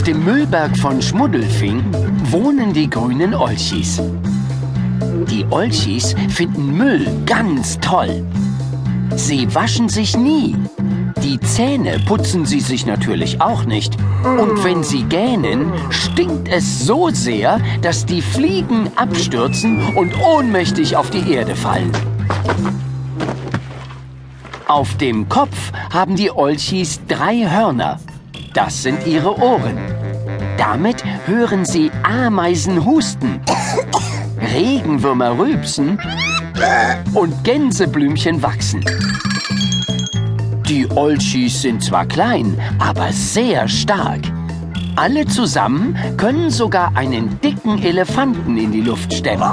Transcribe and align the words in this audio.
Auf 0.00 0.06
dem 0.06 0.24
Müllberg 0.24 0.78
von 0.78 1.02
Schmuddelfing 1.02 1.84
wohnen 2.30 2.72
die 2.72 2.88
grünen 2.88 3.34
Olchis. 3.34 4.00
Die 5.30 5.44
Olchis 5.50 6.14
finden 6.30 6.74
Müll 6.74 7.06
ganz 7.26 7.78
toll. 7.80 8.26
Sie 9.16 9.54
waschen 9.54 9.90
sich 9.90 10.16
nie. 10.16 10.56
Die 11.22 11.38
Zähne 11.40 11.98
putzen 12.06 12.46
sie 12.46 12.60
sich 12.60 12.86
natürlich 12.86 13.42
auch 13.42 13.66
nicht. 13.66 13.94
Und 14.24 14.64
wenn 14.64 14.82
sie 14.82 15.02
gähnen, 15.02 15.70
stinkt 15.90 16.48
es 16.48 16.86
so 16.86 17.10
sehr, 17.10 17.60
dass 17.82 18.06
die 18.06 18.22
Fliegen 18.22 18.90
abstürzen 18.96 19.94
und 19.96 20.18
ohnmächtig 20.18 20.96
auf 20.96 21.10
die 21.10 21.30
Erde 21.30 21.54
fallen. 21.54 21.92
Auf 24.66 24.96
dem 24.96 25.28
Kopf 25.28 25.72
haben 25.92 26.16
die 26.16 26.30
Olchis 26.30 27.00
drei 27.06 27.46
Hörner. 27.46 28.00
Das 28.52 28.82
sind 28.82 29.06
ihre 29.06 29.38
Ohren. 29.40 29.78
Damit 30.58 31.04
hören 31.26 31.64
sie 31.64 31.90
Ameisen 32.02 32.84
husten, 32.84 33.40
Regenwürmer 34.54 35.38
rülpsen 35.38 36.00
und 37.14 37.44
Gänseblümchen 37.44 38.42
wachsen. 38.42 38.84
Die 40.68 40.88
Olchis 40.90 41.62
sind 41.62 41.82
zwar 41.82 42.06
klein, 42.06 42.58
aber 42.78 43.12
sehr 43.12 43.68
stark. 43.68 44.20
Alle 44.96 45.26
zusammen 45.26 45.96
können 46.16 46.50
sogar 46.50 46.94
einen 46.96 47.40
dicken 47.40 47.82
Elefanten 47.82 48.56
in 48.56 48.72
die 48.72 48.82
Luft 48.82 49.14
stemmen. 49.14 49.50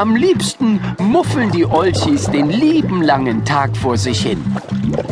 Am 0.00 0.16
liebsten 0.16 0.80
muffeln 0.98 1.50
die 1.50 1.66
Olchis 1.66 2.24
den 2.24 2.48
lieben 2.48 3.02
langen 3.02 3.44
Tag 3.44 3.76
vor 3.76 3.98
sich 3.98 4.22
hin. 4.22 4.42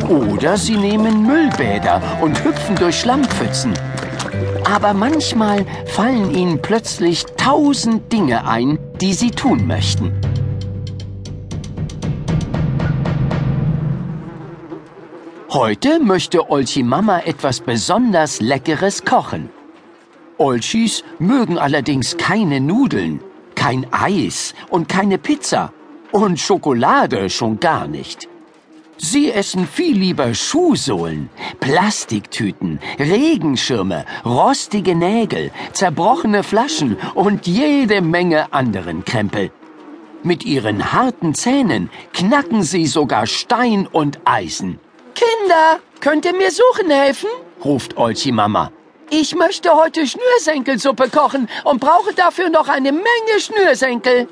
Oder 0.08 0.56
sie 0.56 0.78
nehmen 0.78 1.26
Müllbäder 1.26 2.00
und 2.22 2.42
hüpfen 2.42 2.74
durch 2.74 3.00
Schlammpfützen. 3.00 3.74
Aber 4.64 4.94
manchmal 4.94 5.66
fallen 5.84 6.34
ihnen 6.34 6.62
plötzlich 6.62 7.26
tausend 7.36 8.10
Dinge 8.10 8.48
ein, 8.48 8.78
die 8.98 9.12
sie 9.12 9.30
tun 9.30 9.66
möchten. 9.66 10.10
Heute 15.50 16.00
möchte 16.00 16.48
Olchi 16.50 16.82
Mama 16.82 17.18
etwas 17.26 17.60
besonders 17.60 18.40
Leckeres 18.40 19.04
kochen. 19.04 19.50
Olchis 20.38 21.04
mögen 21.18 21.58
allerdings 21.58 22.16
keine 22.16 22.58
Nudeln, 22.58 23.20
kein 23.68 23.86
Eis 23.92 24.54
und 24.70 24.88
keine 24.88 25.18
Pizza 25.18 25.74
und 26.10 26.40
Schokolade 26.40 27.28
schon 27.28 27.60
gar 27.60 27.86
nicht. 27.86 28.26
Sie 28.96 29.30
essen 29.30 29.66
viel 29.66 29.94
lieber 29.94 30.32
Schuhsohlen, 30.32 31.28
Plastiktüten, 31.60 32.80
Regenschirme, 32.98 34.06
rostige 34.24 34.94
Nägel, 34.94 35.50
zerbrochene 35.72 36.42
Flaschen 36.44 36.96
und 37.14 37.46
jede 37.46 38.00
Menge 38.00 38.54
anderen 38.54 39.04
Krempel. 39.04 39.50
Mit 40.22 40.46
ihren 40.46 40.90
harten 40.94 41.34
Zähnen 41.34 41.90
knacken 42.14 42.62
sie 42.62 42.86
sogar 42.86 43.26
Stein 43.26 43.86
und 43.86 44.18
Eisen. 44.24 44.80
Kinder, 45.14 45.80
könnt 46.00 46.24
ihr 46.24 46.32
mir 46.32 46.50
suchen 46.50 46.90
helfen? 46.90 47.28
ruft 47.62 47.98
Olchi 47.98 48.32
Mama. 48.32 48.72
Ich 49.10 49.34
möchte 49.34 49.72
heute 49.72 50.06
Schnürsenkelsuppe 50.06 51.08
kochen 51.08 51.48
und 51.64 51.80
brauche 51.80 52.12
dafür 52.14 52.50
noch 52.50 52.68
eine 52.68 52.92
Menge 52.92 53.40
Schnürsenkel. 53.40 54.28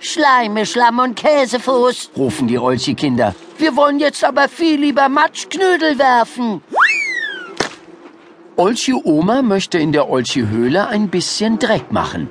Schleime, 0.00 0.66
Schlamm 0.66 0.98
und 0.98 1.16
Käsefuß, 1.16 2.10
rufen 2.16 2.46
die 2.46 2.58
Olchi-Kinder. 2.58 3.34
Wir 3.56 3.74
wollen 3.74 3.98
jetzt 4.00 4.22
aber 4.22 4.48
viel 4.48 4.78
lieber 4.78 5.08
Matschknödel 5.08 5.98
werfen. 5.98 6.62
Olchi 8.56 8.92
Oma 8.92 9.42
möchte 9.42 9.78
in 9.78 9.92
der 9.92 10.10
Olchi-Höhle 10.10 10.88
ein 10.88 11.08
bisschen 11.08 11.58
Dreck 11.58 11.90
machen. 11.90 12.30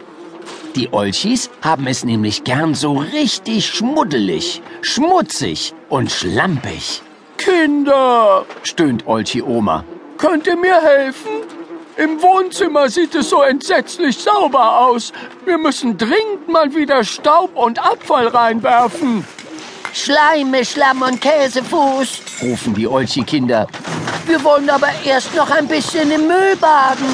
Die 0.75 0.93
Olchis 0.93 1.49
haben 1.61 1.87
es 1.87 2.03
nämlich 2.03 2.43
gern 2.43 2.75
so 2.75 2.97
richtig 2.97 3.65
schmuddelig, 3.67 4.61
schmutzig 4.81 5.73
und 5.89 6.11
schlampig. 6.11 7.01
Kinder, 7.37 8.45
stöhnt 8.63 9.07
Olchi 9.07 9.41
Oma. 9.41 9.83
Könnt 10.17 10.47
ihr 10.47 10.55
mir 10.55 10.81
helfen? 10.81 11.43
Im 11.95 12.21
Wohnzimmer 12.21 12.89
sieht 12.89 13.15
es 13.15 13.29
so 13.29 13.41
entsetzlich 13.41 14.17
sauber 14.17 14.81
aus. 14.81 15.13
Wir 15.45 15.57
müssen 15.57 15.97
dringend 15.97 16.47
mal 16.47 16.73
wieder 16.73 17.03
Staub 17.03 17.55
und 17.55 17.79
Abfall 17.79 18.27
reinwerfen. 18.27 19.25
Schleime, 19.93 20.63
Schlamm 20.63 21.01
und 21.01 21.19
Käsefuß, 21.19 22.21
rufen 22.43 22.73
die 22.75 22.87
Olchi-Kinder. 22.87 23.67
Wir 24.27 24.43
wollen 24.43 24.69
aber 24.69 24.89
erst 25.05 25.35
noch 25.35 25.49
ein 25.49 25.67
bisschen 25.67 26.11
im 26.11 26.27
Müll 26.27 26.55
baden. 26.59 27.05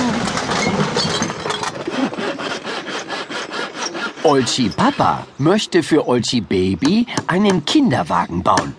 Olchi 4.24 4.70
Papa 4.70 5.25
möchte 5.38 5.84
für 5.84 6.08
Olchi 6.08 6.41
Baby 6.41 7.06
einen 7.28 7.64
Kinderwagen 7.66 8.41
bauen. 8.44 8.75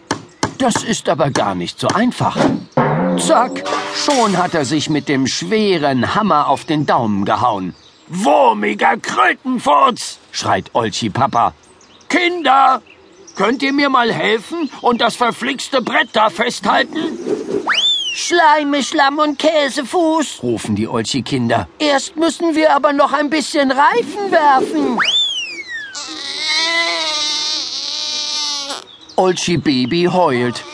Das 0.58 0.82
ist 0.82 1.08
aber 1.08 1.30
gar 1.30 1.54
nicht 1.54 1.78
so 1.78 1.88
einfach. 1.88 2.36
Zack, 3.18 3.64
schon 3.94 4.36
hat 4.38 4.54
er 4.54 4.64
sich 4.64 4.90
mit 4.90 5.08
dem 5.08 5.26
schweren 5.26 6.14
Hammer 6.14 6.48
auf 6.48 6.64
den 6.64 6.84
Daumen 6.86 7.24
gehauen. 7.24 7.74
Wurmiger 8.08 8.96
Krötenfurz, 8.96 10.18
schreit 10.32 10.70
Olchi 10.74 11.10
Papa. 11.10 11.54
Kinder, 12.08 12.82
könnt 13.36 13.62
ihr 13.62 13.72
mir 13.72 13.88
mal 13.88 14.12
helfen 14.12 14.70
und 14.80 15.00
das 15.00 15.16
verflixte 15.16 15.80
Brett 15.80 16.08
da 16.12 16.28
festhalten? 16.28 17.18
Schleime, 18.14 18.82
Schlamm 18.82 19.18
und 19.18 19.38
Käsefuß, 19.38 20.42
rufen 20.42 20.76
die 20.76 20.86
Olchi-Kinder. 20.86 21.68
Erst 21.78 22.16
müssen 22.16 22.54
wir 22.54 22.74
aber 22.74 22.92
noch 22.92 23.12
ein 23.12 23.30
bisschen 23.30 23.70
Reifen 23.70 24.30
werfen. 24.30 24.98
Olchi 29.16 29.56
Baby 29.56 30.08
heult. 30.12 30.64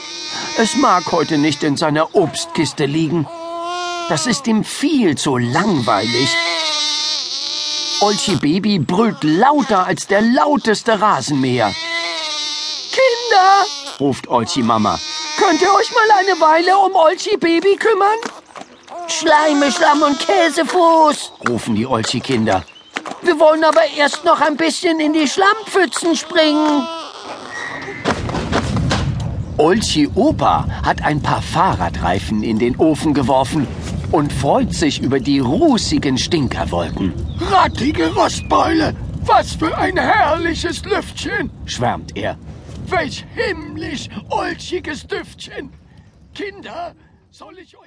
Es 0.59 0.77
mag 0.77 1.11
heute 1.13 1.39
nicht 1.39 1.63
in 1.63 1.77
seiner 1.77 2.15
Obstkiste 2.15 2.87
liegen. 2.87 3.27
Das 4.09 4.27
ist 4.27 4.47
ihm 4.47 4.65
viel 4.65 5.17
zu 5.17 5.39
langweilig. 5.39 6.37
Olchi 8.01 8.37
Baby 8.37 8.79
brüllt 8.79 9.23
lauter 9.23 9.87
als 9.87 10.07
der 10.07 10.23
lauteste 10.23 11.01
Rasenmäher. 11.01 11.73
Kinder, 12.91 13.67
ruft 14.01 14.29
Olchi 14.29 14.63
Mama. 14.63 14.99
Könnt 15.39 15.63
ihr 15.63 15.73
euch 15.73 15.91
mal 15.93 16.11
eine 16.19 16.41
Weile 16.41 16.77
um 16.77 16.95
Olchi 16.95 17.37
Baby 17.37 17.77
kümmern? 17.77 18.19
Schleime, 19.09 19.71
Schlamm 19.71 20.03
und 20.03 20.19
Käsefuß, 20.19 21.33
rufen 21.49 21.75
die 21.75 21.87
Olchi 21.87 22.21
Kinder. 22.21 22.65
Wir 23.23 23.39
wollen 23.39 23.65
aber 23.65 23.85
erst 23.97 24.25
noch 24.25 24.41
ein 24.41 24.57
bisschen 24.57 24.99
in 25.01 25.13
die 25.13 25.29
Schlammpfützen 25.29 26.17
springen. 26.17 26.87
Olchi 29.61 30.09
Opa 30.15 30.67
hat 30.83 31.03
ein 31.05 31.21
paar 31.21 31.43
Fahrradreifen 31.43 32.43
in 32.43 32.59
den 32.59 32.77
Ofen 32.77 33.13
geworfen 33.13 33.67
und 34.11 34.33
freut 34.33 34.73
sich 34.73 35.03
über 35.03 35.21
die 35.21 35.39
rußigen 35.39 36.17
Stinkerwolken. 36.17 37.13
Rattige 37.39 38.11
Rostbeule! 38.15 38.97
Was 39.27 39.53
für 39.53 39.77
ein 39.77 39.99
herrliches 39.99 40.83
Lüftchen! 40.87 41.51
schwärmt 41.67 42.17
er. 42.17 42.39
Welch 42.87 43.27
himmlisch 43.35 44.09
olchiges 44.31 45.07
Düftchen! 45.07 45.71
Kinder, 46.35 46.95
soll 47.31 47.59
ich 47.59 47.77
euch 47.77 47.81